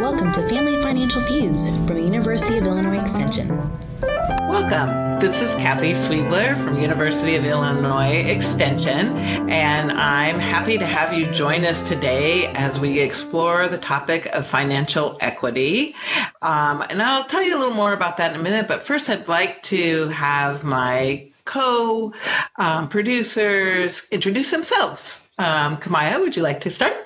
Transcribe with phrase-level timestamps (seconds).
[0.00, 3.48] Welcome to Family Financial Feuds from University of Illinois Extension.
[4.00, 5.20] Welcome.
[5.20, 9.14] This is Kathy Sweedler from University of Illinois Extension,
[9.50, 14.46] and I'm happy to have you join us today as we explore the topic of
[14.46, 15.94] financial equity.
[16.40, 19.10] Um, and I'll tell you a little more about that in a minute, but first
[19.10, 22.14] I'd like to have my co
[22.56, 25.28] um, producers introduce themselves.
[25.38, 26.96] Um, Kamaya, would you like to start?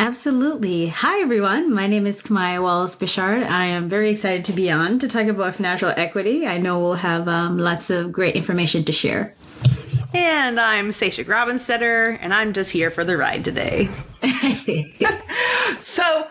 [0.00, 0.86] Absolutely.
[0.86, 1.74] Hi, everyone.
[1.74, 3.46] My name is Kamaya Wallace Bishard.
[3.46, 6.46] I am very excited to be on to talk about financial equity.
[6.46, 9.34] I know we'll have um, lots of great information to share.
[10.14, 13.90] And I'm Sasha Grobinstetter, and I'm just here for the ride today.
[15.80, 16.26] so,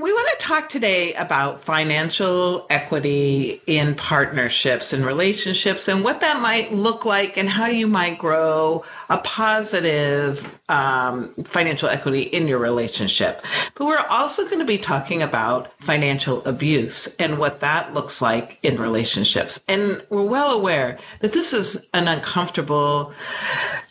[0.00, 6.40] we want to talk today about financial equity in partnerships and relationships and what that
[6.40, 12.58] might look like and how you might grow a positive um, financial equity in your
[12.58, 13.44] relationship.
[13.74, 18.58] But we're also going to be talking about financial abuse and what that looks like
[18.62, 19.62] in relationships.
[19.68, 23.12] And we're well aware that this is an uncomfortable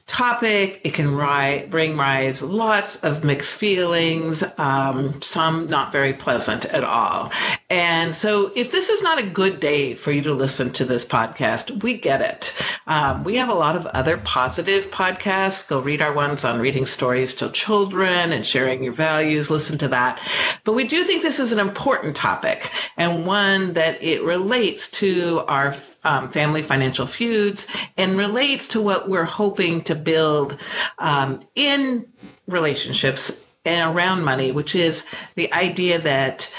[0.09, 0.81] topic.
[0.83, 6.83] It can ri- bring rise lots of mixed feelings, um, some not very pleasant at
[6.83, 7.31] all.
[7.69, 11.05] And so, if this is not a good day for you to listen to this
[11.05, 12.59] podcast, we get it.
[12.88, 15.69] Um, we have a lot of other positive podcasts.
[15.69, 19.51] Go read our ones on reading stories to children and sharing your values.
[19.51, 20.19] Listen to that.
[20.63, 25.44] But we do think this is an important topic and one that it relates to
[25.47, 25.71] our
[26.03, 30.58] um, family financial feuds and relates to what we're hoping to build
[31.00, 32.06] um, in
[32.47, 36.53] relationships and around money, which is the idea that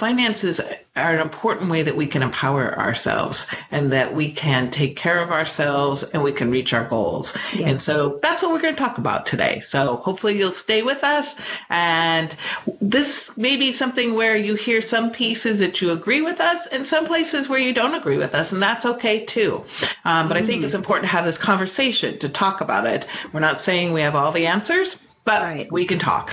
[0.00, 0.62] finances
[0.96, 5.18] are an important way that we can empower ourselves and that we can take care
[5.18, 7.36] of ourselves and we can reach our goals.
[7.54, 7.70] Yes.
[7.70, 9.60] And so that's what we're going to talk about today.
[9.60, 11.38] So hopefully you'll stay with us.
[11.68, 12.34] And
[12.80, 16.86] this may be something where you hear some pieces that you agree with us and
[16.86, 18.52] some places where you don't agree with us.
[18.52, 19.62] And that's okay too.
[20.06, 20.42] Um, but mm.
[20.42, 20.78] I think it's mm.
[20.78, 23.06] important to have this conversation to talk about it.
[23.34, 24.96] We're not saying we have all the answers,
[25.26, 25.70] but right.
[25.70, 26.30] we can talk.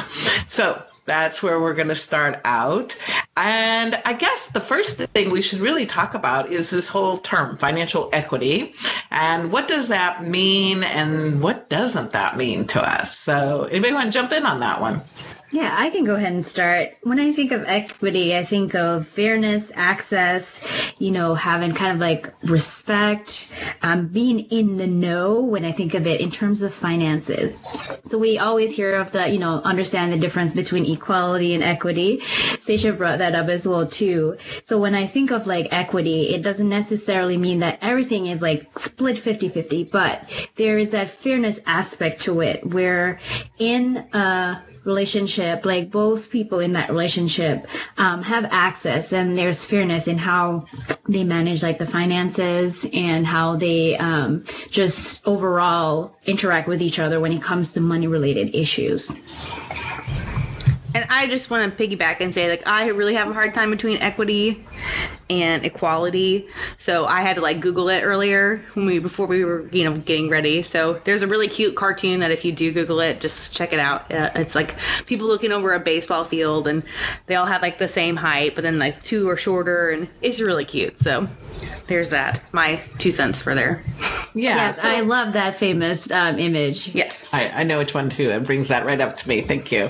[0.47, 2.95] So that's where we're going to start out.
[3.37, 7.57] And I guess the first thing we should really talk about is this whole term,
[7.57, 8.75] financial equity.
[9.09, 13.17] And what does that mean and what doesn't that mean to us?
[13.17, 15.01] So, anybody want to jump in on that one?
[15.49, 16.97] Yeah, I can go ahead and start.
[17.03, 20.61] When I think of equity, I think of fairness, access,
[20.99, 25.93] you know, having kind of like respect, um, being in the know when I think
[25.93, 27.57] of it in terms of finances.
[28.07, 32.19] So we always hear of the, you know, understand the difference between equality and equity.
[32.59, 34.37] Sasha brought that up as well too.
[34.63, 38.77] So when I think of like equity, it doesn't necessarily mean that everything is like
[38.77, 43.21] split 50-50, but there is that fairness aspect to it where
[43.59, 47.67] in a relationship, like both people in that relationship
[47.97, 50.65] um, have access and there's fairness in how
[51.07, 57.19] they manage like the finances and how they um, just overall interact with each other
[57.19, 59.21] when it comes to money related issues.
[60.95, 63.69] And I just want to piggyback and say, like, I really have a hard time
[63.69, 64.65] between equity
[65.29, 66.47] and equality.
[66.77, 69.97] So I had to like Google it earlier when we before we were you know
[69.97, 70.63] getting ready.
[70.63, 73.79] So there's a really cute cartoon that if you do Google it, just check it
[73.79, 74.11] out.
[74.11, 76.83] Uh, it's like people looking over a baseball field and
[77.25, 80.39] they all have like the same height, but then like two are shorter, and it's
[80.39, 80.99] really cute.
[81.01, 81.27] So
[81.87, 82.41] there's that.
[82.53, 83.81] My two cents for there.
[84.35, 86.93] Yeah, yes, so, I love that famous um, image.
[86.93, 88.29] Yes, I, I know which one too.
[88.29, 89.41] It brings that right up to me.
[89.41, 89.89] Thank you.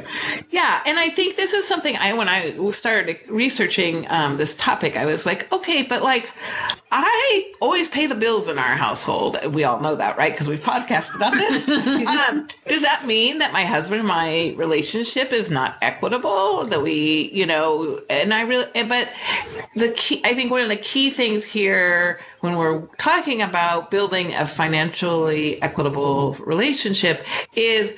[0.51, 4.76] Yeah, and I think this is something I when I started researching um, this topic,
[4.83, 6.31] I was like, okay, but like
[6.91, 9.37] I always pay the bills in our household.
[9.53, 10.31] We all know that, right?
[10.31, 11.67] Because we've podcasted on this.
[12.07, 16.65] um, does that mean that my husband and my relationship is not equitable?
[16.65, 19.09] That we, you know, and I really, but
[19.75, 24.33] the key, I think one of the key things here when we're talking about building
[24.33, 27.95] a financially equitable relationship is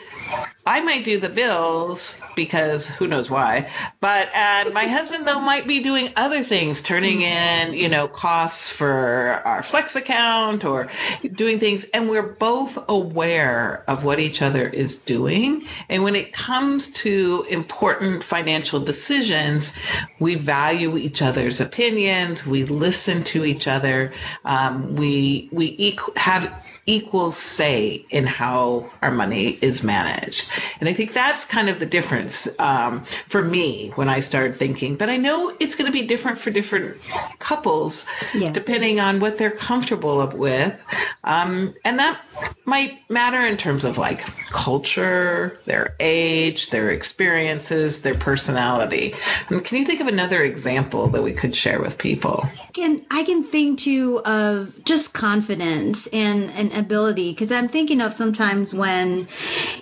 [0.69, 3.67] I might do the bills because who knows why,
[4.01, 8.69] but and my husband though might be doing other things, turning in you know costs
[8.69, 10.87] for our flex account or
[11.33, 15.65] doing things, and we're both aware of what each other is doing.
[15.89, 19.75] And when it comes to important financial decisions,
[20.19, 24.13] we value each other's opinions, we listen to each other,
[24.45, 26.53] um, we we equal, have
[26.85, 30.51] equal say in how our money is managed.
[30.79, 34.95] And I think that's kind of the difference um, for me when I started thinking.
[34.95, 36.97] But I know it's going to be different for different
[37.39, 38.53] couples, yes.
[38.53, 40.77] depending on what they're comfortable with.
[41.23, 42.19] Um, and that
[42.65, 44.21] might matter in terms of like
[44.51, 49.13] culture, their age, their experiences, their personality.
[49.49, 52.45] And can you think of another example that we could share with people?
[52.79, 58.13] can I can think too of just confidence and, and ability because I'm thinking of
[58.13, 59.27] sometimes when,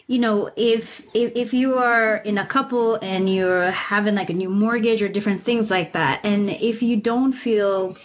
[0.07, 4.33] you know, if, if if you are in a couple and you're having like a
[4.33, 7.95] new mortgage or different things like that, and if you don't feel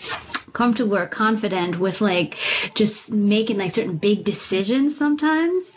[0.53, 2.37] comfortable or confident with like
[2.75, 5.75] just making like certain big decisions sometimes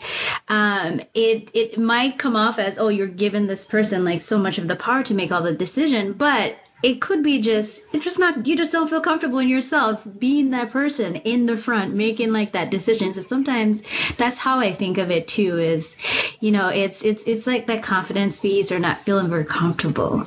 [0.48, 4.58] um it it might come off as oh you're giving this person like so much
[4.58, 8.18] of the power to make all the decision but it could be just it's just
[8.18, 12.32] not you just don't feel comfortable in yourself being that person in the front making
[12.32, 13.82] like that decision so sometimes
[14.16, 15.96] that's how i think of it too is
[16.40, 20.26] you know it's it's it's like that confidence piece or not feeling very comfortable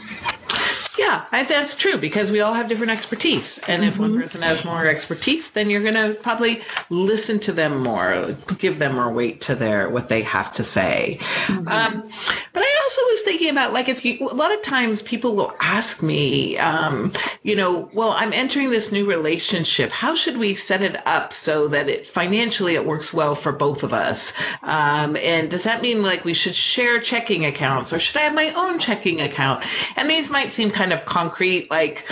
[1.00, 3.58] yeah, I, that's true because we all have different expertise.
[3.70, 7.82] And if one person has more expertise, then you're going to probably listen to them
[7.82, 11.20] more, give them more weight to their what they have to say.
[11.48, 12.10] Um,
[12.54, 15.54] but I also was thinking about like if you a lot of times people will
[15.60, 17.14] ask me, um,
[17.44, 19.92] you know, well, I'm entering this new relationship.
[19.92, 23.84] How should we set it up so that it financially it works well for both
[23.84, 24.34] of us?
[24.64, 28.34] Um, and does that mean like we should share checking accounts or should I have
[28.34, 29.64] my own checking account?
[29.96, 32.08] And these might seem kind of concrete like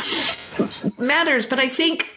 [0.99, 2.16] matters, but I think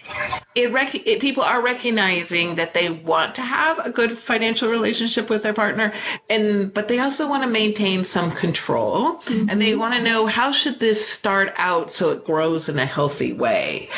[0.55, 5.31] it, rec- it people are recognizing that they want to have a good financial relationship
[5.31, 5.93] with their partner
[6.29, 9.49] and but they also want to maintain some control mm-hmm.
[9.49, 12.87] and they want to know how should this start out so it grows in a
[12.87, 13.89] healthy way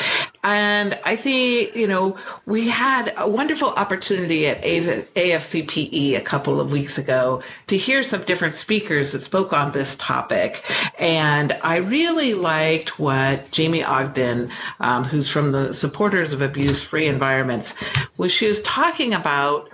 [0.44, 2.17] and i think you know
[2.47, 8.23] we had a wonderful opportunity at afcpe a couple of weeks ago to hear some
[8.25, 10.65] different speakers that spoke on this topic.
[10.99, 14.50] And i really liked what jamie ogden
[14.81, 17.83] um, who's from the supporters of abuse free environments,
[18.17, 19.71] was she was talking about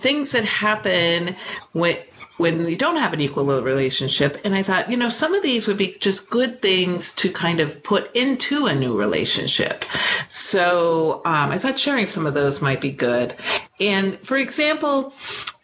[0.00, 1.36] things that happen
[1.72, 1.98] when
[2.38, 4.40] when you don't have an equal relationship.
[4.44, 7.60] And I thought, you know, some of these would be just good things to kind
[7.60, 9.84] of put into a new relationship.
[10.28, 13.34] So um, I thought sharing some of those might be good.
[13.80, 15.12] And for example,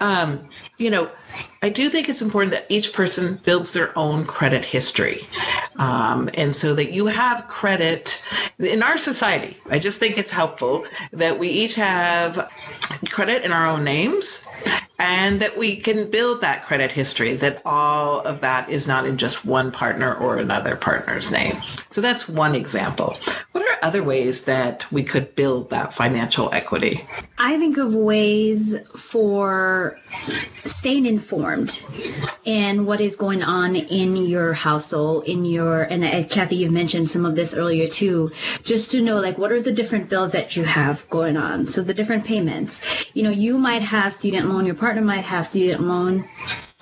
[0.01, 1.11] um, you know,
[1.63, 5.21] I do think it's important that each person builds their own credit history.
[5.77, 8.23] Um, and so that you have credit
[8.59, 9.57] in our society.
[9.71, 12.51] I just think it's helpful that we each have
[13.11, 14.47] credit in our own names
[14.99, 19.19] and that we can build that credit history, that all of that is not in
[19.19, 21.57] just one partner or another partner's name.
[21.91, 23.17] So that's one example.
[23.53, 27.05] What are other ways that we could build that financial equity?
[27.39, 29.99] I think of ways for
[30.63, 31.85] staying informed
[32.45, 37.11] in what is going on in your household, in your, and uh, Kathy, you mentioned
[37.11, 38.31] some of this earlier too,
[38.63, 41.67] just to know like what are the different bills that you have going on.
[41.67, 42.81] So the different payments.
[43.13, 46.23] You know, you might have student loan, your partner might have student loan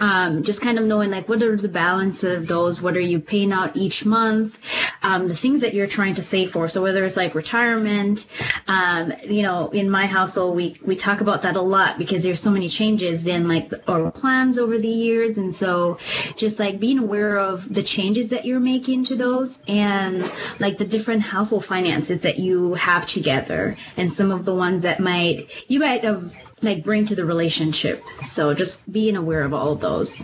[0.03, 2.83] um, just kind of knowing like what are the balance of those?
[2.83, 4.59] What are you paying out each month?
[5.05, 6.67] Um, the things that you're trying to save for.
[6.67, 8.27] So whether it's like retirement
[8.67, 12.41] um, you know in my household we we talk about that a lot because there's
[12.41, 15.39] so many changes in like our plans over the years.
[15.39, 15.99] And so
[16.35, 20.29] just like being aware of the changes that you're making to those and
[20.59, 23.77] like the different household finances that you have together.
[23.97, 28.05] And some of the ones that might you might have like bring to the relationship.
[28.25, 30.23] So just being aware of all of those.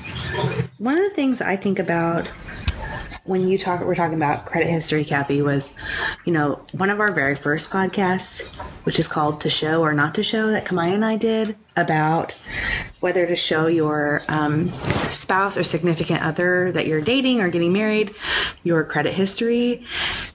[0.78, 2.28] One of the things I think about
[3.28, 5.72] when you talk we're talking about credit history kathy was
[6.24, 10.14] you know one of our very first podcasts which is called to show or not
[10.14, 12.34] to show that kamaya and i did about
[13.00, 14.70] whether to show your um,
[15.10, 18.14] spouse or significant other that you're dating or getting married
[18.64, 19.84] your credit history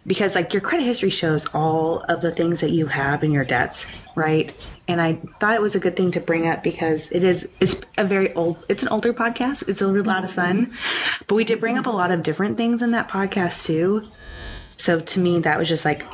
[0.05, 3.43] because like your credit history shows all of the things that you have in your
[3.43, 4.53] debts right
[4.87, 7.81] and i thought it was a good thing to bring up because it is it's
[7.97, 10.71] a very old it's an older podcast it's a lot of fun
[11.27, 14.07] but we did bring up a lot of different things in that podcast too
[14.77, 16.05] so to me that was just like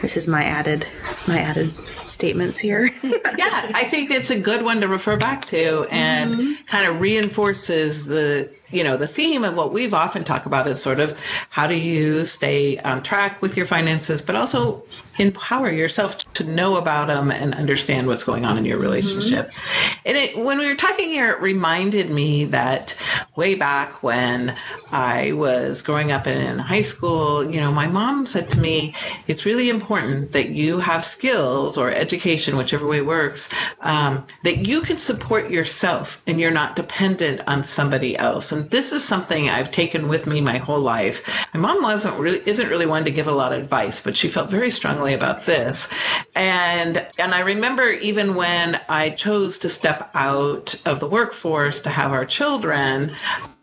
[0.00, 0.86] this is my added
[1.26, 1.72] my added
[2.06, 2.90] statements here.
[3.02, 6.64] yeah, I think it's a good one to refer back to and mm-hmm.
[6.66, 10.80] kind of reinforces the you know the theme of what we've often talked about is
[10.80, 11.18] sort of
[11.50, 14.82] how do you stay on track with your finances but also
[15.18, 20.00] empower yourself to know about them and understand what's going on in your relationship mm-hmm.
[20.04, 23.00] and it, when we were talking here it reminded me that
[23.36, 24.54] way back when
[24.90, 28.94] i was growing up in high school you know my mom said to me
[29.26, 34.80] it's really important that you have skills or education, whichever way works, um, that you
[34.80, 38.52] can support yourself and you're not dependent on somebody else.
[38.56, 41.46] And this is something I've taken with me my whole life.
[41.52, 44.28] My mom wasn't really isn't really one to give a lot of advice, but she
[44.28, 45.92] felt very strongly about this.
[46.34, 51.90] And and I remember even when I chose to step out of the workforce to
[51.90, 53.14] have our children,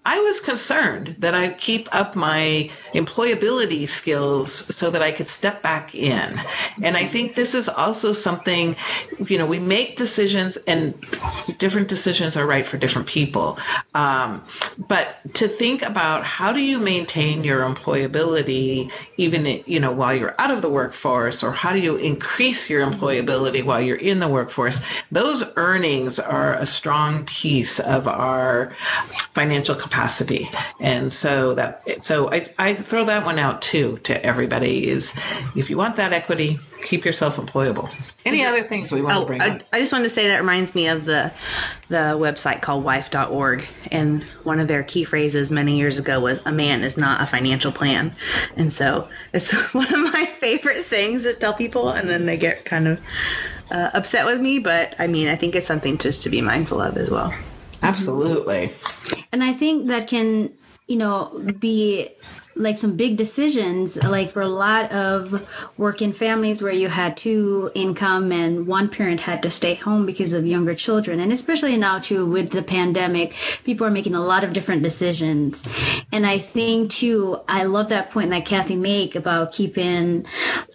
[0.05, 5.62] I was concerned that I keep up my employability skills so that I could step
[5.62, 6.41] back in.
[6.81, 8.75] And I think this is also something,
[9.27, 10.93] you know, we make decisions and
[11.57, 13.57] different decisions are right for different people.
[13.95, 14.43] Um,
[14.89, 20.36] but to think about how do you maintain your employability even, you know, while you're
[20.38, 24.27] out of the workforce or how do you increase your employability while you're in the
[24.27, 24.81] workforce?
[25.13, 28.75] Those earnings are a strong piece of our
[29.31, 30.50] financial capacity.
[30.79, 35.13] And so that so I, I throw that one out too to everybody is
[35.55, 37.91] if you want that equity, keep yourself employable.
[38.25, 39.62] Any other things we want oh, to bring I, up?
[39.71, 41.31] I just wanted to say that reminds me of the
[41.89, 46.51] the website called wife.org and one of their key phrases many years ago was a
[46.51, 48.15] man is not a financial plan.
[48.55, 52.65] And so it's one of my favorite sayings that tell people and then they get
[52.65, 53.01] kind of
[53.69, 56.81] uh, upset with me, but I mean, I think it's something just to be mindful
[56.81, 57.31] of as well.
[57.83, 58.71] Absolutely.
[59.31, 60.53] And I think that can,
[60.87, 62.09] you know, be
[62.55, 67.72] like some big decisions like for a lot of working families where you had two
[67.74, 71.19] income and one parent had to stay home because of younger children.
[71.19, 73.33] And especially now too with the pandemic
[73.63, 75.63] people are making a lot of different decisions.
[76.12, 80.25] And i think too i love that point that kathy make about keeping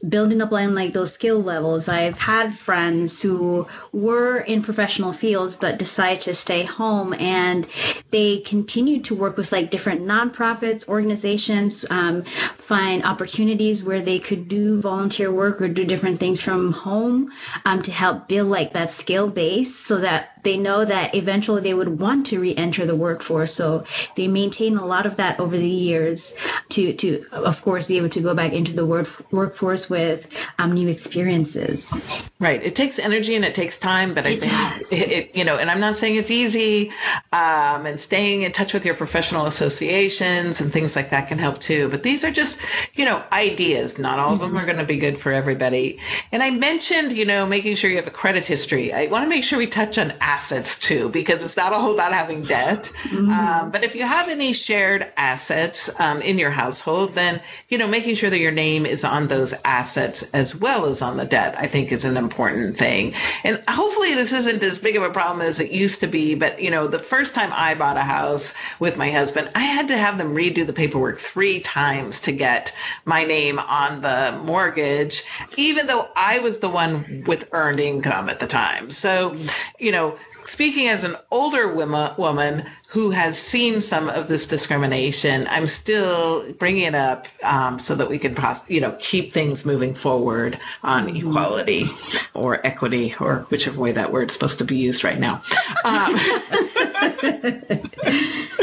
[0.09, 1.89] building up on like those skill levels.
[1.89, 7.67] I've had friends who were in professional fields but decided to stay home and
[8.11, 14.49] they continued to work with like different nonprofits organizations um, find opportunities where they could
[14.49, 17.31] do volunteer work or do different things from home
[17.65, 21.75] um, to help build like that skill base so that they know that eventually they
[21.75, 23.55] would want to re-enter the workforce.
[23.55, 23.85] So
[24.17, 26.37] they maintain a lot of that over the years
[26.71, 30.29] to, to of course, be able to go back into the work, workforce with
[30.59, 31.93] um, new experiences.
[32.39, 32.63] Right.
[32.63, 35.57] It takes energy and it takes time, but I it think it, it, you know,
[35.57, 36.91] and I'm not saying it's easy.
[37.33, 41.59] Um, and staying in touch with your professional associations and things like that can help
[41.59, 41.89] too.
[41.89, 42.61] But these are just,
[42.95, 43.99] you know, ideas.
[43.99, 45.99] Not all of them are going to be good for everybody.
[46.33, 48.93] And I mentioned, you know, making sure you have a credit history.
[48.93, 52.13] I want to make sure we touch on assets too, because it's not all about
[52.13, 52.83] having debt.
[53.11, 53.31] Mm-hmm.
[53.31, 57.89] Um, but if you have any shared assets um, in your household, then, you know,
[57.89, 61.55] making sure that your name is on those assets as well as on the debt,
[61.57, 63.15] I think is an important thing.
[63.45, 66.35] And hopefully this isn't as big of a problem as it used to be.
[66.35, 69.89] But, you know, the first time I bought a house with my husband, I had
[69.89, 72.75] to have them redo the paperwork three times to get
[73.07, 75.23] my name on the mortgage,
[75.57, 78.91] even though I was the one with earned income at the time.
[78.91, 79.35] So,
[79.79, 80.18] you know,
[80.49, 86.51] speaking as an older woman, woman who has seen some of this discrimination, I'm still
[86.55, 88.35] bringing it up um, so that we can,
[88.67, 91.29] you know, keep things moving forward on mm-hmm.
[91.29, 91.87] equality
[92.33, 95.43] or equity or whichever way that word's supposed to be used right now.
[95.85, 96.15] Um,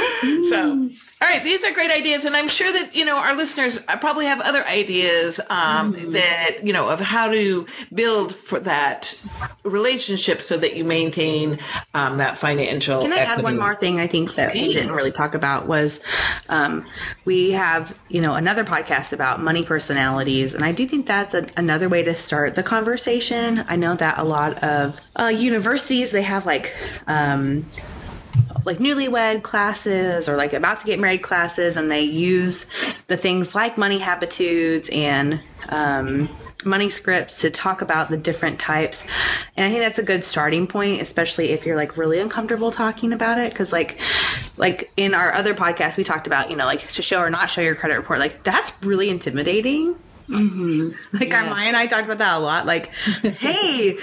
[0.50, 0.90] so
[1.22, 4.26] all right, these are great ideas, and I'm sure that you know our listeners probably
[4.26, 6.12] have other ideas um, mm-hmm.
[6.12, 9.26] that you know of how to build for that
[9.64, 11.58] relationship so that you maintain
[11.94, 13.02] um, that financial.
[13.02, 13.32] Can I equity.
[13.32, 14.00] add one more thing?
[14.00, 14.68] I think that Thanks.
[14.68, 16.02] we didn't really talk about was
[16.50, 16.86] um,
[17.24, 21.48] we have you know another podcast about money personalities, and I do think that's a,
[21.56, 23.64] another way to start the conversation.
[23.70, 26.76] I know that a lot of uh, universities they have like
[27.08, 27.66] um,
[28.66, 32.66] like newlywed classes or like about to get married classes, and they use
[33.08, 35.40] the things like money habitudes and
[35.70, 36.30] um,
[36.66, 39.08] money scripts to talk about the different types.
[39.56, 43.14] And I think that's a good starting point, especially if you're like really uncomfortable talking
[43.14, 43.54] about it.
[43.54, 44.00] Cause like,
[44.58, 47.50] like in our other podcast, we talked about, you know, like to show or not
[47.50, 48.20] show your credit report.
[48.20, 49.96] Like that's really intimidating.
[50.30, 51.18] Mm-hmm.
[51.18, 51.50] Like yeah.
[51.50, 52.66] Maya and I talked about that a lot.
[52.66, 53.98] Like, hey,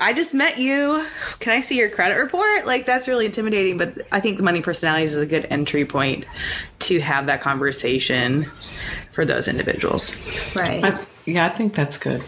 [0.00, 1.06] I just met you.
[1.40, 2.66] Can I see your credit report?
[2.66, 3.78] Like, that's really intimidating.
[3.78, 6.26] But I think the money personalities is a good entry point
[6.80, 8.46] to have that conversation
[9.12, 10.12] for those individuals.
[10.54, 10.84] Right.
[10.84, 12.22] I, yeah, I think that's good.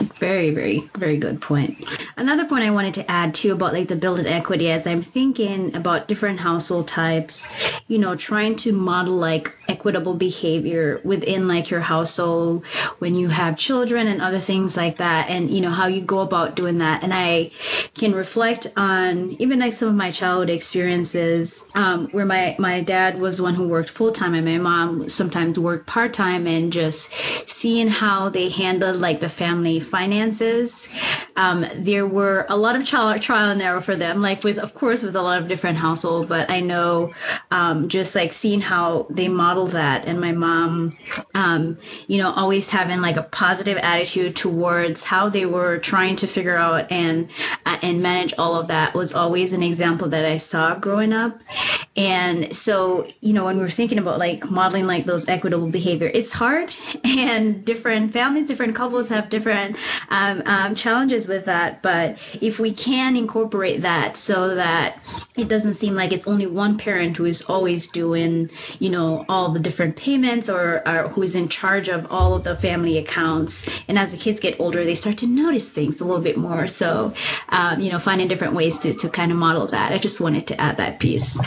[0.00, 1.84] Very, very, very good point.
[2.16, 5.74] Another point I wanted to add too about like the building equity as I'm thinking
[5.74, 11.80] about different household types, you know, trying to model like equitable behavior within like your
[11.80, 12.66] household
[12.98, 16.20] when you have children and other things like that and you know how you go
[16.20, 17.48] about doing that and i
[17.94, 23.18] can reflect on even like some of my childhood experiences um, where my my dad
[23.20, 27.12] was one who worked full-time and my mom sometimes worked part-time and just
[27.48, 30.88] seeing how they handled like the family finances.
[31.36, 34.74] Um, there were a lot of trial, trial and error for them, like with, of
[34.74, 37.12] course, with a lot of different household, But I know
[37.50, 40.96] um, just like seeing how they model that, and my mom,
[41.34, 46.26] um, you know, always having like a positive attitude towards how they were trying to
[46.26, 47.28] figure out and
[47.66, 51.40] uh, and manage all of that was always an example that I saw growing up.
[51.96, 56.32] And so, you know, when we're thinking about like modeling like those equitable behavior, it's
[56.32, 56.72] hard,
[57.04, 59.76] and different families, different couples have different
[60.10, 61.82] um, um, challenges with that.
[61.82, 65.00] But if we can incorporate that so that
[65.36, 69.50] it doesn't seem like it's only one parent who is always doing, you know, all
[69.50, 73.68] the different payments or, or who is in charge of all of the family accounts.
[73.88, 76.68] And as the kids get older, they start to notice things a little bit more.
[76.68, 77.14] So,
[77.50, 79.92] um, you know, finding different ways to, to kind of model that.
[79.92, 81.38] I just wanted to add that piece.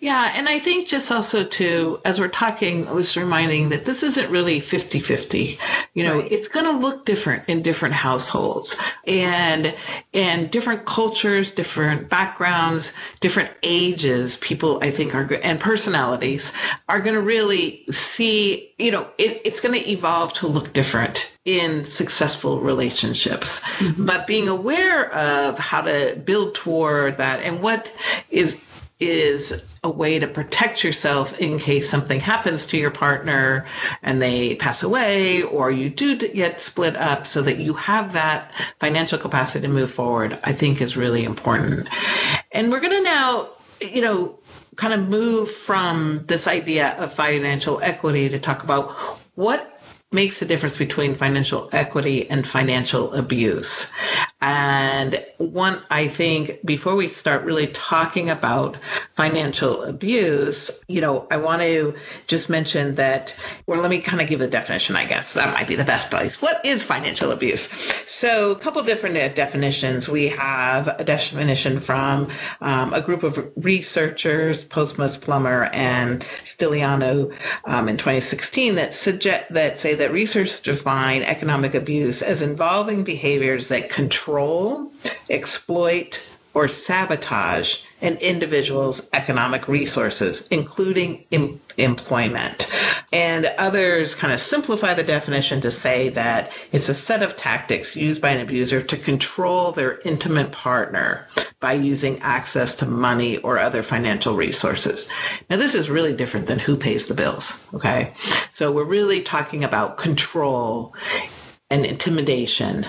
[0.00, 4.30] Yeah, and I think just also too, as we're talking, just reminding that this isn't
[4.30, 5.58] really 50 50.
[5.94, 6.30] You know, right.
[6.30, 9.74] it's going to look different in different households and
[10.14, 14.36] and different cultures, different backgrounds, different ages.
[14.36, 16.52] People, I think, are good and personalities
[16.88, 21.36] are going to really see, you know, it, it's going to evolve to look different
[21.44, 23.60] in successful relationships.
[23.78, 24.06] Mm-hmm.
[24.06, 27.90] But being aware of how to build toward that and what
[28.30, 28.67] is
[29.00, 33.64] is a way to protect yourself in case something happens to your partner
[34.02, 38.52] and they pass away or you do get split up so that you have that
[38.80, 41.88] financial capacity to move forward, I think is really important.
[42.52, 43.48] And we're going to now,
[43.80, 44.38] you know,
[44.76, 48.92] kind of move from this idea of financial equity to talk about
[49.34, 53.92] what makes a difference between financial equity and financial abuse.
[54.40, 58.76] And one, I think, before we start really talking about
[59.14, 61.96] financial abuse, you know, I want to
[62.28, 65.34] just mention that, or let me kind of give the definition, I guess.
[65.34, 66.40] That might be the best place.
[66.40, 67.68] What is financial abuse?
[68.08, 70.08] So, a couple different definitions.
[70.08, 72.28] We have a definition from
[72.60, 79.80] um, a group of researchers, Postmus Plummer and Stylianou um, in 2016, that suggest that
[79.80, 84.27] say that research define economic abuse as involving behaviors that control,
[85.30, 86.20] exploit,
[86.54, 92.68] or sabotage an individual's economic resources, including em- employment.
[93.12, 97.96] And others kind of simplify the definition to say that it's a set of tactics
[97.96, 101.26] used by an abuser to control their intimate partner
[101.60, 105.08] by using access to money or other financial resources.
[105.48, 108.12] Now, this is really different than who pays the bills, okay?
[108.52, 110.94] So we're really talking about control
[111.70, 112.86] and intimidation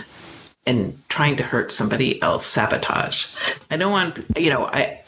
[0.69, 3.35] and trying to hurt somebody else, sabotage.
[3.71, 5.01] I don't want, you know, I,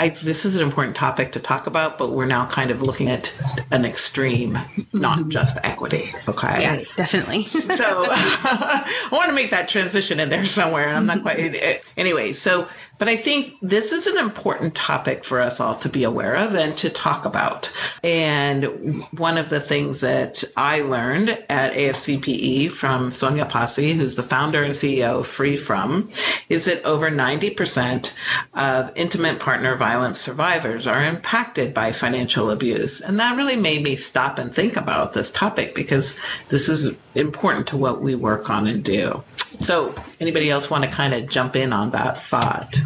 [0.00, 3.08] I, this is an important topic to talk about, but we're now kind of looking
[3.08, 3.32] at
[3.70, 4.58] an extreme,
[4.92, 5.28] not mm-hmm.
[5.28, 6.12] just equity.
[6.28, 6.62] Okay.
[6.62, 7.44] Yeah, definitely.
[7.44, 11.84] so I want to make that transition in there somewhere, and I'm not quite.
[11.96, 12.68] Anyway, so
[12.98, 16.54] but I think this is an important topic for us all to be aware of
[16.54, 17.72] and to talk about.
[18.02, 24.22] And one of the things that I learned at AFCPE from Sonya Passi, who's the
[24.22, 26.08] founder and CEO of FreeFrom,
[26.48, 28.12] is that over 90%
[28.54, 33.00] of intimate partner violence survivors are impacted by financial abuse.
[33.00, 37.66] And that really made me stop and think about this topic because this is important
[37.68, 39.22] to what we work on and do.
[39.58, 42.76] So, anybody else want to kind of jump in on that thought?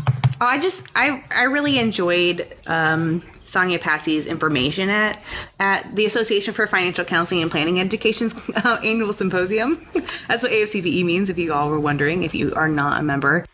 [0.41, 5.21] I just I I really enjoyed um, Sonya Passi's information at
[5.59, 9.85] at the Association for Financial Counseling and Planning Education's uh, annual symposium.
[10.29, 13.45] That's what AFCPE means, if you all were wondering, if you are not a member.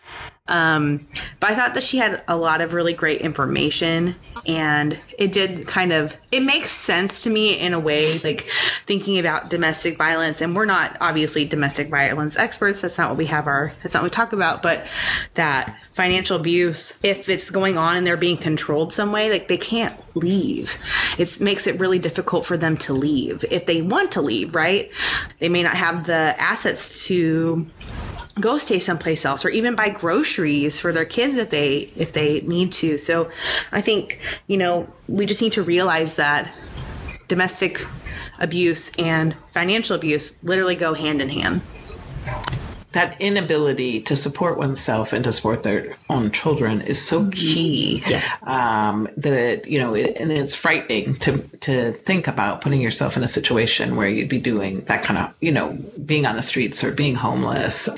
[0.47, 1.07] Um,
[1.41, 4.15] but I thought that she had a lot of really great information
[4.47, 8.47] and it did kind of it makes sense to me in a way like
[8.87, 13.25] thinking about domestic violence and we're not obviously domestic violence experts that's not what we
[13.25, 14.85] have our that's not what we talk about but
[15.33, 19.57] that financial abuse if it's going on and they're being controlled some way like they
[19.57, 20.77] can't leave.
[21.19, 23.45] It makes it really difficult for them to leave.
[23.51, 24.91] If they want to leave right
[25.39, 27.67] they may not have the assets to
[28.41, 32.41] go stay someplace else or even buy groceries for their kids if they if they
[32.41, 32.99] need to.
[32.99, 33.31] So
[33.73, 36.53] i think you know we just need to realize that
[37.29, 37.81] domestic
[38.39, 41.63] abuse and financial abuse literally go hand in hand
[42.95, 47.31] that inability to support oneself and to support their own children is so mm-hmm.
[47.31, 48.03] key.
[48.09, 48.37] Yes.
[48.45, 53.17] Um, that it, you know, it, and it's frightening to to think about putting yourself
[53.17, 56.43] in a situation where you'd be doing that kind of, you know, being on the
[56.43, 57.89] streets or being homeless.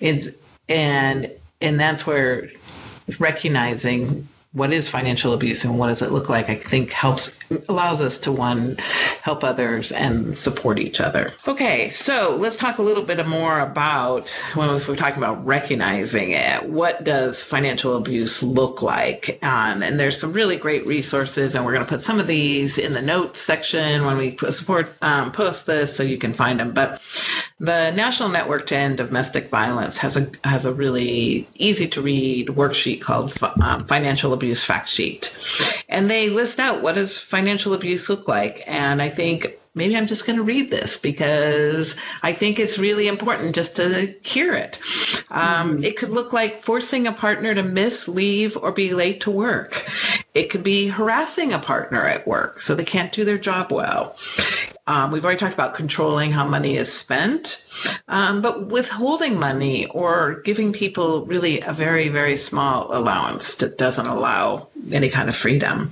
[0.00, 2.50] It's and and that's where
[3.18, 8.00] recognizing what is financial abuse and what does it look like, I think helps allows
[8.00, 8.76] us to one
[9.22, 11.32] help others and support each other.
[11.46, 16.64] Okay, so let's talk a little bit more about when we're talking about recognizing it.
[16.64, 19.38] What does financial abuse look like?
[19.42, 22.78] Um, and there's some really great resources, and we're going to put some of these
[22.78, 26.72] in the notes section when we support um, post this, so you can find them.
[26.72, 27.00] But
[27.60, 32.48] the National Network to End Domestic Violence has a has a really easy to read
[32.48, 35.36] worksheet called um, Financial Abuse Fact Sheet,
[35.88, 38.62] and they list out what does financial abuse look like.
[38.66, 43.08] And I think maybe I'm just going to read this because I think it's really
[43.08, 44.78] important just to hear it.
[45.30, 49.30] Um, it could look like forcing a partner to miss, leave, or be late to
[49.30, 49.86] work.
[50.34, 54.16] It could be harassing a partner at work so they can't do their job well.
[54.88, 57.68] Um, we've already talked about controlling how money is spent,
[58.08, 64.06] um, but withholding money or giving people really a very, very small allowance that doesn't
[64.06, 65.90] allow any kind of freedom.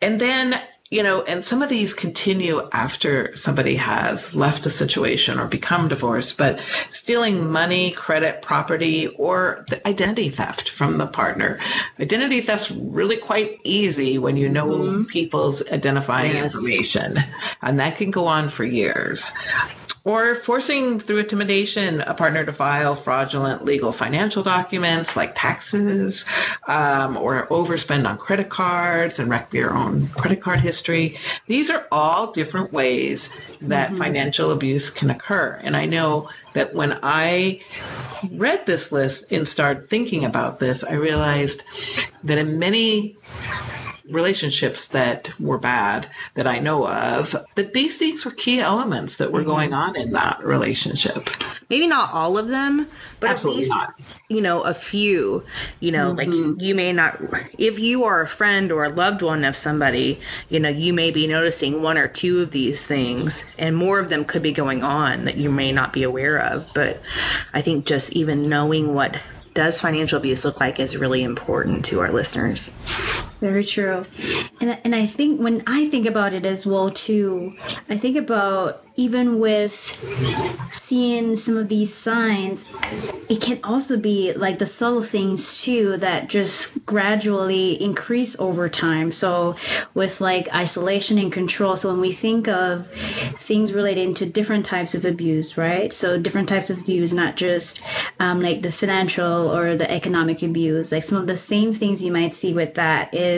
[0.00, 5.38] And then you know, and some of these continue after somebody has left a situation
[5.38, 6.58] or become divorced, but
[6.90, 11.60] stealing money, credit, property, or the identity theft from the partner.
[12.00, 15.04] Identity theft's really quite easy when you know mm-hmm.
[15.04, 16.54] people's identifying yes.
[16.54, 17.16] information,
[17.62, 19.30] and that can go on for years
[20.04, 26.24] or forcing through intimidation a partner to file fraudulent legal financial documents like taxes
[26.68, 31.16] um, or overspend on credit cards and wreck their own credit card history.
[31.46, 33.98] These are all different ways that mm-hmm.
[33.98, 35.60] financial abuse can occur.
[35.62, 37.62] And I know that when I
[38.32, 41.62] read this list and started thinking about this, I realized
[42.24, 43.16] that in many
[44.10, 49.32] relationships that were bad that I know of, that these things were key elements that
[49.32, 49.48] were mm-hmm.
[49.48, 51.28] going on in that relationship.
[51.68, 52.88] Maybe not all of them,
[53.20, 54.00] but Absolutely at least, not.
[54.28, 55.44] you know, a few.
[55.80, 56.56] You know, mm-hmm.
[56.56, 57.20] like you may not,
[57.58, 61.10] if you are a friend or a loved one of somebody, you know, you may
[61.10, 64.82] be noticing one or two of these things, and more of them could be going
[64.82, 66.66] on that you may not be aware of.
[66.74, 67.00] But
[67.54, 69.20] I think just even knowing what
[69.54, 72.72] does financial abuse look like is really important to our listeners.
[73.40, 74.02] Very true.
[74.60, 77.54] And, and I think when I think about it as well, too,
[77.88, 79.72] I think about even with
[80.70, 82.66] seeing some of these signs,
[83.30, 89.10] it can also be like the subtle things too that just gradually increase over time.
[89.10, 89.56] So,
[89.94, 94.94] with like isolation and control, so when we think of things relating to different types
[94.94, 95.92] of abuse, right?
[95.92, 97.80] So, different types of abuse, not just
[98.18, 102.12] um, like the financial or the economic abuse, like some of the same things you
[102.12, 103.29] might see with that is,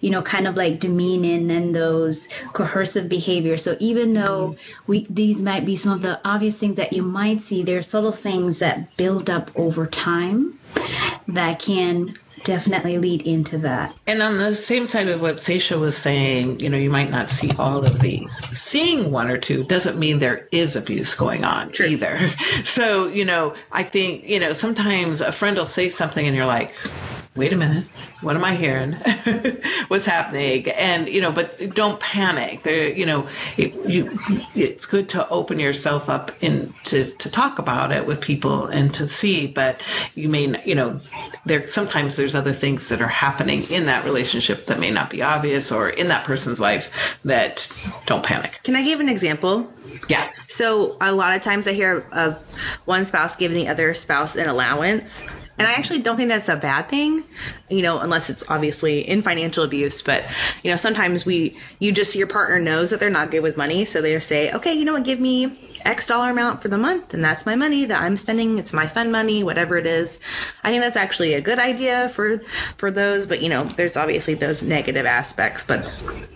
[0.00, 3.62] you know, kind of like demeaning and those coercive behaviors.
[3.62, 7.42] So, even though we these might be some of the obvious things that you might
[7.42, 7.62] see.
[7.62, 10.58] There are subtle things that build up over time
[11.28, 13.94] that can definitely lead into that.
[14.06, 17.28] And on the same side of what Sasha was saying, you know, you might not
[17.28, 18.40] see all of these.
[18.56, 21.86] Seeing one or two doesn't mean there is abuse going on True.
[21.86, 22.18] either.
[22.64, 26.46] So, you know, I think, you know, sometimes a friend will say something and you're
[26.46, 26.74] like,
[27.36, 27.84] wait a minute,
[28.20, 28.92] what am I hearing?
[29.88, 30.68] What's happening?
[30.70, 32.62] And you know, but don't panic.
[32.64, 34.10] There, you know, it, you,
[34.54, 38.92] it's good to open yourself up and to, to talk about it with people and
[38.94, 39.46] to see.
[39.46, 39.82] But
[40.16, 41.00] you may, you know,
[41.46, 45.22] there sometimes there's other things that are happening in that relationship that may not be
[45.22, 47.72] obvious or in that person's life that
[48.06, 48.60] don't panic.
[48.64, 49.70] Can I give an example?
[50.08, 50.30] Yeah.
[50.48, 52.36] So a lot of times I hear of
[52.84, 55.22] one spouse giving the other spouse an allowance
[55.58, 55.80] and I mm-hmm.
[55.80, 57.24] actually don't think that's a bad thing,
[57.68, 60.00] you know, unless it's obviously in financial abuse.
[60.00, 60.24] But,
[60.62, 63.84] you know, sometimes we, you just, your partner knows that they're not good with money.
[63.84, 65.52] So they say, okay, you know what, give me
[65.84, 67.12] X dollar amount for the month.
[67.12, 68.58] And that's my money that I'm spending.
[68.58, 70.18] It's my fun money, whatever it is.
[70.64, 72.38] I think that's actually a good idea for,
[72.78, 73.26] for those.
[73.26, 75.80] But, you know, there's obviously those negative aspects, but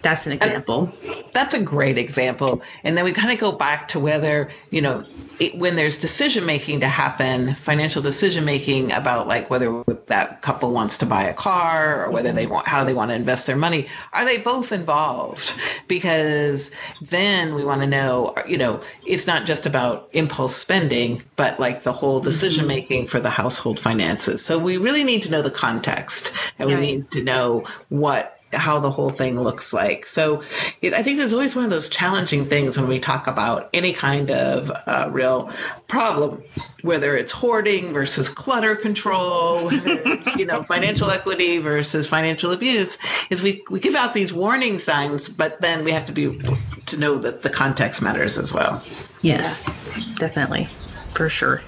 [0.02, 0.92] that's an example.
[1.32, 2.62] That's a great example.
[2.85, 5.06] And then we kind of go back to whether, you know,
[5.40, 10.72] it, when there's decision making to happen, financial decision making about like whether that couple
[10.72, 13.46] wants to buy a car or whether they want, how do they want to invest
[13.46, 15.55] their money, are they both involved?
[15.88, 21.59] Because then we want to know, you know, it's not just about impulse spending, but
[21.61, 22.29] like the whole mm-hmm.
[22.29, 24.44] decision making for the household finances.
[24.44, 28.78] So we really need to know the context and we need to know what how
[28.78, 30.06] the whole thing looks like.
[30.06, 30.42] So
[30.82, 34.30] I think there's always one of those challenging things when we talk about any kind
[34.30, 35.50] of uh, real
[35.88, 36.42] problem,
[36.82, 42.98] whether it's hoarding versus clutter control, whether it's you know financial equity versus financial abuse,
[43.30, 46.38] is we we give out these warning signs, but then we have to be
[46.86, 48.82] to know that the context matters as well.
[49.22, 49.70] Yes,
[50.18, 50.68] definitely,
[51.14, 51.62] for sure.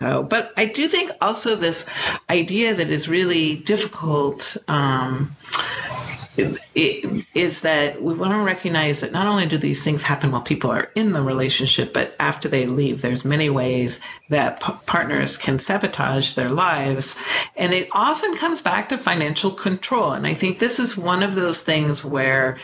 [0.00, 1.86] But I do think also this
[2.30, 5.36] idea that is really difficult um,
[6.36, 10.70] is that we want to recognize that not only do these things happen while people
[10.70, 15.58] are in the relationship, but after they leave, there's many ways that p- partners can
[15.58, 17.20] sabotage their lives.
[17.56, 20.12] And it often comes back to financial control.
[20.12, 22.58] And I think this is one of those things where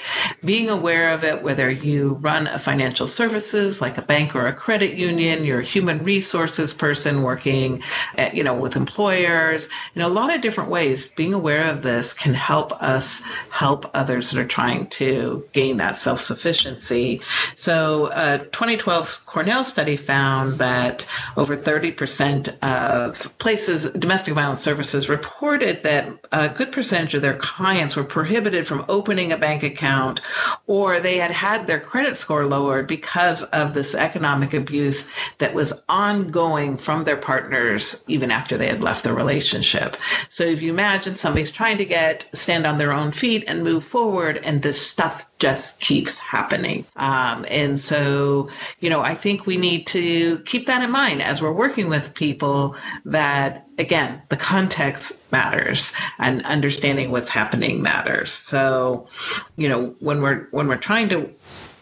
[0.44, 4.52] being aware of it, whether you run a financial services like a bank or a
[4.52, 7.82] credit union, you're a human resources person working,
[8.16, 12.14] at, you know, with employers, in a lot of different ways, being aware of this
[12.14, 13.22] can help us
[13.56, 17.22] help others that are trying to gain that self sufficiency.
[17.54, 25.08] So, uh, a 2012 Cornell study found that over 30% of places, domestic violence services,
[25.08, 30.20] reported that a good percentage of their clients were prohibited from opening a bank account
[30.66, 35.82] or they had had their credit score lowered because of this economic abuse that was
[35.88, 39.96] ongoing from their partners even after they had left the relationship.
[40.28, 43.84] So, if you imagine somebody's trying to get stand on their own feet and move
[43.84, 46.84] forward and this stuff just keeps happening.
[46.96, 48.48] Um, and so
[48.80, 52.14] you know i think we need to keep that in mind as we're working with
[52.14, 58.32] people that again the context matters and understanding what's happening matters.
[58.32, 59.08] So
[59.56, 61.30] you know when we're when we're trying to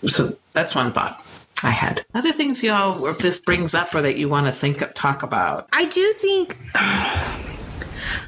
[0.08, 1.20] so that's one thought
[1.62, 2.04] I had.
[2.14, 5.68] Other things y'all if this brings up or that you want to think talk about.
[5.72, 6.58] I do think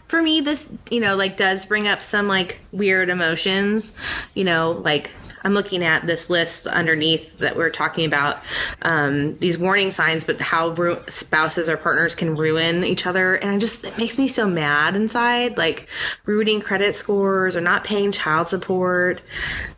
[0.06, 3.96] for me this you know like does bring up some like weird emotions.
[4.34, 5.10] You know like
[5.44, 8.38] i'm looking at this list underneath that we're talking about
[8.82, 13.34] um, these warning signs but how ru- spouses or partners can ruin each other.
[13.36, 15.88] And i just it makes me so mad inside like
[16.24, 19.22] ruining credit scores or not paying child support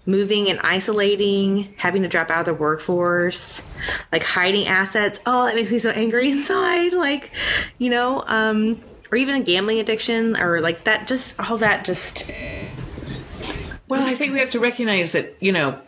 [0.06, 3.70] moving and isolating having to drop out of the workforce
[4.10, 5.20] like hiding assets.
[5.26, 7.30] Oh that makes me so angry inside like
[7.78, 12.30] you know um or even a gambling addiction or like that just all that just
[13.88, 15.78] well i think we have to recognize that you know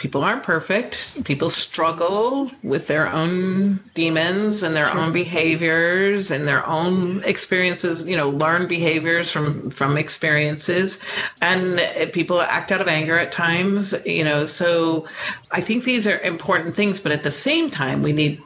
[0.00, 1.22] people aren't perfect.
[1.24, 4.98] People struggle with their own demons and their sure.
[4.98, 11.02] own behaviors and their own experiences, you know, learned behaviors from from experiences.
[11.42, 11.80] And
[12.14, 14.46] people act out of anger at times, you know.
[14.46, 15.06] So
[15.52, 18.40] I think these are important things, but at the same time we need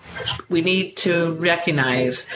[0.48, 2.26] we need to recognize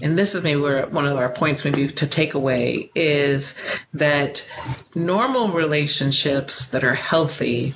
[0.00, 3.58] and this is maybe where one of our points maybe to take away is
[3.94, 4.48] that
[4.94, 7.74] normal relationships that are healthy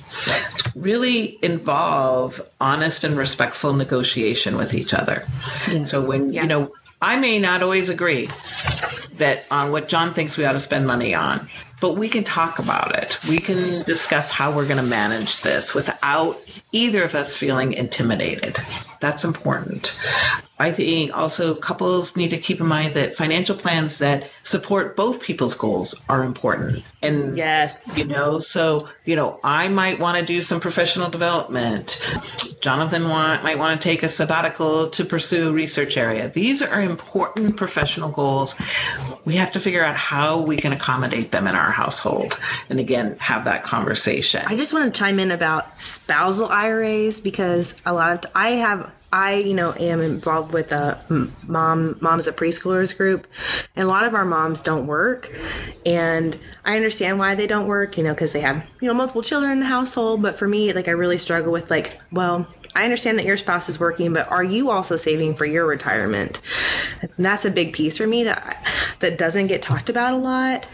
[0.75, 5.25] really involve honest and respectful negotiation with each other.
[5.67, 5.91] Yes.
[5.91, 6.43] So when, yeah.
[6.43, 8.29] you know, I may not always agree
[9.15, 11.49] that on what John thinks we ought to spend money on,
[11.83, 13.19] but we can talk about it.
[13.27, 16.39] We can discuss how we're going to manage this without
[16.71, 18.55] either of us feeling intimidated.
[19.01, 19.99] That's important.
[20.63, 25.21] I think also couples need to keep in mind that financial plans that support both
[25.21, 26.85] people's goals are important.
[27.01, 32.01] And yes, you know, so you know, I might want to do some professional development.
[32.61, 36.29] Jonathan want, might want to take a sabbatical to pursue a research area.
[36.29, 38.55] These are important professional goals.
[39.25, 43.17] We have to figure out how we can accommodate them in our household, and again,
[43.19, 44.43] have that conversation.
[44.45, 48.89] I just want to chime in about spousal IRAs because a lot of I have
[49.13, 50.99] I, you know, am involved with a
[51.47, 53.27] mom moms of preschoolers group,
[53.75, 55.31] and a lot of our moms don't work,
[55.85, 59.21] and I understand why they don't work, you know, because they have you know multiple
[59.21, 60.23] children in the household.
[60.23, 63.69] But for me, like I really struggle with like, well, I understand that your spouse
[63.69, 66.41] is working, but are you also saving for your retirement?
[67.03, 68.65] And that's a big piece for me that
[68.97, 70.65] that doesn't get talked about a lot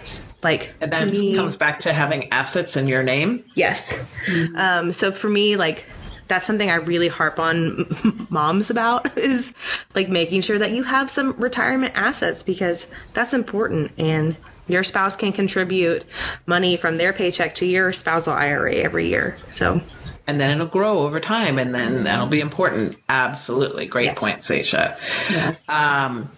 [0.41, 4.55] like and that me, comes back to having assets in your name yes mm-hmm.
[4.55, 5.85] um, so for me like
[6.29, 9.53] that's something I really harp on moms about is
[9.95, 14.37] like making sure that you have some retirement assets because that's important and
[14.67, 16.05] your spouse can contribute
[16.45, 19.37] money from their paycheck to your spousal IRA every year.
[19.49, 19.81] So
[20.27, 22.99] and then it'll grow over time and then that'll be important.
[23.09, 23.87] Absolutely.
[23.87, 24.19] Great yes.
[24.19, 24.95] point, Sasha.
[25.31, 25.67] Yes.
[25.67, 26.29] Um,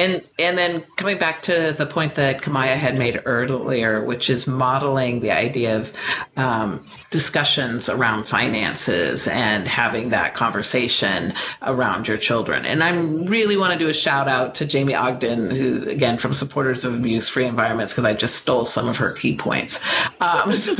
[0.00, 4.46] and and then coming back to the point that Kamaya had made earlier, which is
[4.46, 5.92] modeling the idea of
[6.38, 12.64] um, discussions around finances and having that conversation around your children.
[12.64, 12.96] And I
[13.28, 16.94] really want to do a shout out to Jamie Ogden, who again from Supporters of
[16.94, 19.80] Abuse Free Environments, because I just stole some of her key points.
[20.22, 20.74] Um, so,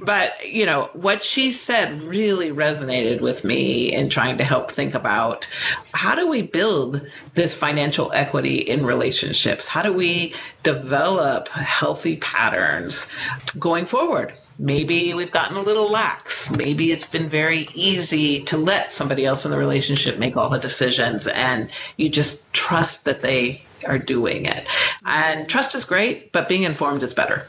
[0.00, 4.94] but you know what she said really resonated with me in trying to help think
[4.94, 5.46] about
[5.92, 7.02] how do we build
[7.34, 9.68] this financial equity in relationships?
[9.68, 13.12] How do we develop healthy patterns
[13.58, 14.34] going forward?
[14.58, 16.48] maybe we've gotten a little lax.
[16.50, 20.58] Maybe it's been very easy to let somebody else in the relationship make all the
[20.60, 24.64] decisions and you just trust that they are doing it.
[25.04, 27.48] And trust is great, but being informed is better.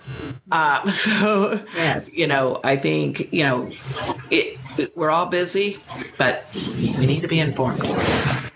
[0.52, 2.12] Uh, so, Yes.
[2.12, 3.70] you know, I think, you know,
[4.32, 4.58] it-
[4.96, 5.78] we're all busy,
[6.18, 7.82] but we need to be informed.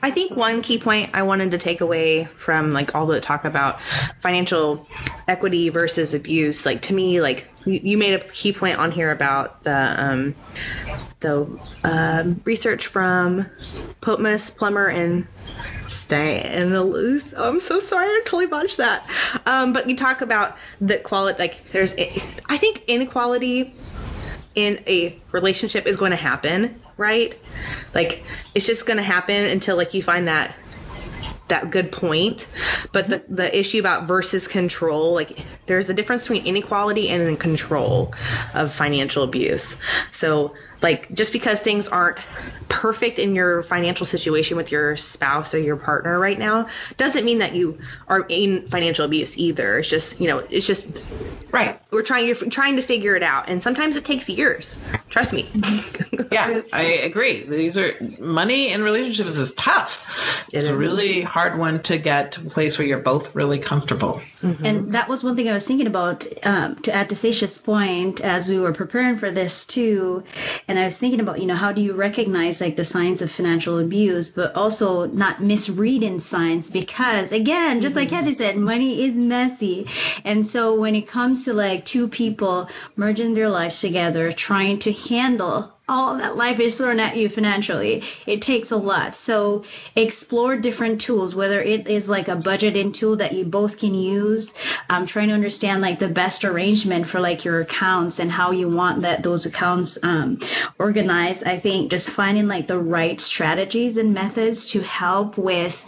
[0.02, 3.44] I think one key point I wanted to take away from like all the talk
[3.44, 3.82] about
[4.18, 4.88] financial
[5.28, 9.12] equity versus abuse, like to me, like you, you made a key point on here
[9.12, 10.36] about the um,
[11.20, 13.46] the um, research from
[14.02, 15.28] Potmus, Plummer, and
[15.88, 17.34] Stay and the loose.
[17.36, 18.06] Oh, I'm so sorry.
[18.06, 19.10] I totally botched that.
[19.46, 21.40] Um, but you talk about the quality.
[21.40, 21.94] Like there's,
[22.48, 23.74] I think inequality
[24.60, 27.38] in a relationship is going to happen, right?
[27.94, 30.56] Like it's just going to happen until like you find that
[31.50, 32.48] that good point.
[32.92, 38.14] But the the issue about versus control, like there's a difference between inequality and control
[38.54, 39.80] of financial abuse.
[40.12, 42.20] So like just because things aren't
[42.70, 47.40] perfect in your financial situation with your spouse or your partner right now doesn't mean
[47.40, 49.80] that you are in financial abuse either.
[49.80, 50.98] It's just, you know, it's just
[51.52, 51.82] Right.
[51.90, 54.78] we're trying you're trying to figure it out and sometimes it takes years
[55.10, 55.52] trust me
[56.32, 57.44] Yeah, I agree.
[57.44, 60.46] These are money in relationships is tough.
[60.54, 64.22] It's a really hard one to get to a place where you're both really comfortable.
[64.42, 68.22] And that was one thing I was thinking about um, to add to Sasha's point
[68.22, 70.24] as we were preparing for this too.
[70.70, 73.32] And I was thinking about, you know, how do you recognize like the signs of
[73.32, 78.18] financial abuse, but also not misreading signs because, again, just like mm-hmm.
[78.18, 79.88] Kathy said, money is messy.
[80.24, 84.94] And so when it comes to like two people merging their lives together, trying to
[84.94, 89.16] handle all that life is thrown at you financially it takes a lot.
[89.16, 89.64] So
[89.96, 94.54] explore different tools whether it is like a budgeting tool that you both can use.
[94.90, 98.70] Um, trying to understand like the best arrangement for like your accounts and how you
[98.70, 100.40] want that those accounts um,
[100.78, 101.44] organized.
[101.46, 105.84] I think just finding like the right strategies and methods to help with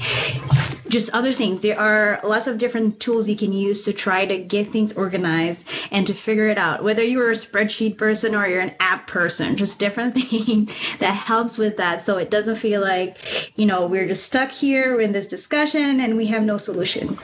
[0.92, 1.62] just other things.
[1.62, 5.68] There are lots of different tools you can use to try to get things organized
[5.92, 6.84] and to figure it out.
[6.84, 11.58] Whether you're a spreadsheet person or you're an app person, just different things that helps
[11.58, 12.02] with that.
[12.02, 13.18] So it doesn't feel like,
[13.58, 17.18] you know, we're just stuck here in this discussion and we have no solution.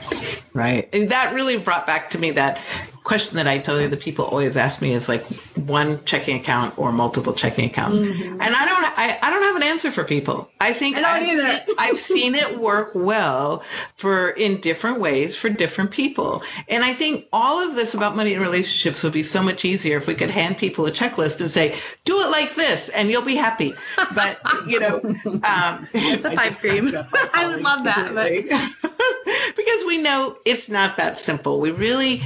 [0.54, 0.88] Right.
[0.92, 2.60] And that really brought back to me that
[3.08, 5.22] question that I tell you that people always ask me is like
[5.56, 7.96] one checking account or multiple checking accounts.
[7.98, 10.50] And I don't I, I don't have an answer for people.
[10.60, 11.64] I think I don't I've either.
[11.66, 13.62] seen- I've seen it work well
[13.96, 16.42] for in different ways for different people.
[16.68, 19.96] And I think all of this about money and relationships would be so much easier
[19.96, 23.22] if we could hand people a checklist and say, do it like this and you'll
[23.22, 23.72] be happy.
[24.14, 25.00] But you know,
[25.44, 26.90] um It's a pipe just dream.
[26.90, 31.58] cracked up my I would love that, but- because we know it's not that simple.
[31.60, 32.20] We really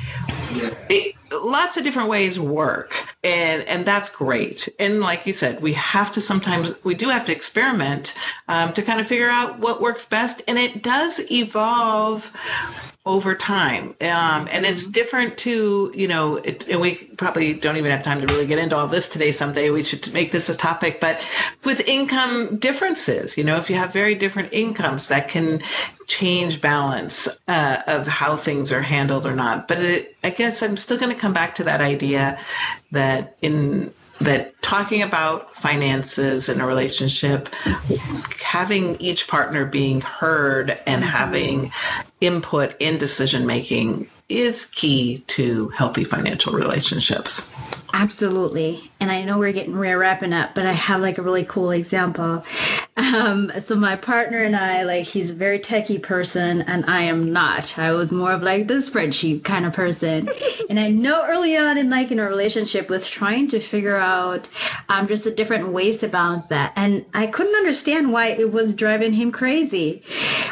[0.89, 4.69] it, lots of different ways work and and that's great.
[4.79, 8.15] And like you said we have to sometimes we do have to experiment
[8.49, 12.31] um, to kind of figure out what works best and it does evolve
[13.05, 13.97] over time.
[14.01, 18.21] Um, and it's different to you know it, and we probably don't even have time
[18.21, 19.33] to really get into all this today.
[19.33, 21.21] Someday we should make this a topic but
[21.65, 25.61] with income differences you know if you have very different incomes that can
[26.07, 29.67] change balance uh, of how things are handled or not.
[29.67, 32.39] But it, i guess i'm still going to come back to that idea
[32.93, 37.49] that in that talking about finances in a relationship,
[38.41, 41.73] having each partner being heard and having
[42.23, 47.53] input in decision making is key to healthy financial relationships.
[47.95, 48.91] Absolutely.
[49.01, 51.73] And I know we're getting we're wrapping up, but I have like a really cool
[51.73, 52.45] example.
[52.97, 57.33] Um, so my partner and I, like, he's a very techie person, and I am
[57.33, 57.79] not.
[57.79, 60.31] I was more of like the spreadsheet kind of person.
[60.71, 64.49] and I know early on in like in a relationship with trying to figure out
[64.89, 68.73] um, just the different ways to balance that, and I couldn't understand why it was
[68.73, 70.03] driving him crazy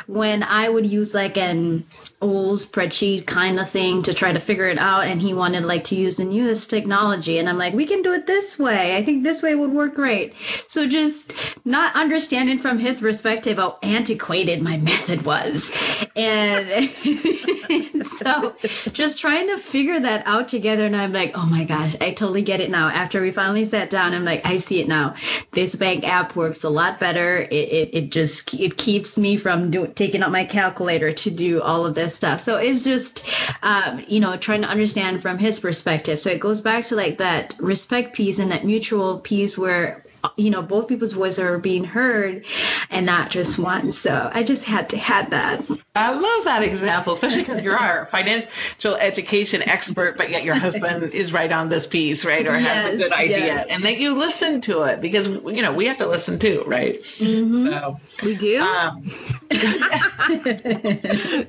[0.07, 1.85] when I would use like an
[2.21, 5.85] old spreadsheet kind of thing to try to figure it out and he wanted like
[5.85, 8.97] to use the newest technology and i'm like we can do it this way.
[8.97, 10.35] I think this way would work great.
[10.69, 11.33] So just
[11.67, 15.73] not understanding from his perspective how antiquated my method was.
[16.17, 16.91] And
[18.19, 18.55] so
[18.93, 22.43] just trying to figure that out together and i'm like oh my gosh i totally
[22.43, 22.89] get it now.
[22.89, 25.15] After we finally sat down i'm like i see it now.
[25.53, 27.43] This bank app works a lot better.
[27.51, 31.63] It, it, it just it keeps me from do, taking out my calculator to do
[31.63, 32.41] all of this stuff.
[32.41, 33.29] So it's just
[33.63, 36.21] um, you know trying to understand from his perspective.
[36.21, 40.05] So it goes back to like that respect piece and that mutual piece where
[40.37, 42.45] you know both people's voices are being heard
[42.91, 43.93] and not just one.
[43.93, 45.61] So I just had to have that.
[45.95, 51.03] I love that example, especially because you're our financial education expert, but yet your husband
[51.13, 52.47] is right on this piece, right?
[52.47, 53.39] Or has a good idea.
[53.39, 53.67] yes.
[53.71, 57.01] And that you listen to it because, you know, we have to listen too, right?
[57.01, 57.67] Mm-hmm.
[57.67, 58.63] So, We do.
[58.63, 59.05] um,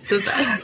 [0.02, 0.62] so that,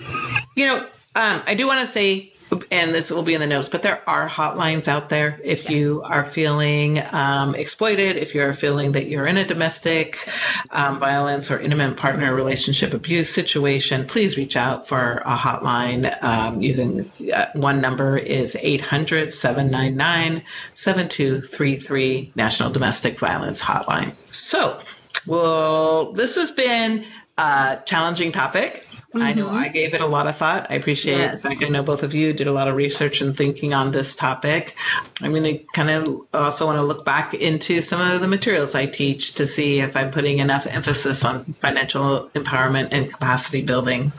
[0.56, 2.32] you know, um, I do want to say,
[2.72, 6.02] and this will be in the notes, but there are hotlines out there if you
[6.04, 10.30] are feeling um, exploited, if you're feeling that you're in a domestic
[10.72, 16.12] um, violence or intimate partner relationship abuse situation, please reach out for a hotline.
[16.24, 20.42] Um, you can, uh, one number is 800 799
[20.74, 24.14] 7233 National Domestic Violence Hotline.
[24.30, 24.80] So,
[25.26, 27.06] well, this has been
[27.38, 28.87] a challenging topic.
[29.16, 29.56] I know mm-hmm.
[29.56, 30.68] I gave it a lot of thought.
[30.70, 31.42] I appreciate Yes.
[31.42, 33.92] the fact I know both of you did a lot of research and thinking on
[33.92, 34.76] this topic.
[35.22, 38.76] I'm going to kind of also want to look back into some of the materials
[38.76, 44.12] I teach to see if I'm putting enough emphasis on financial empowerment and capacity building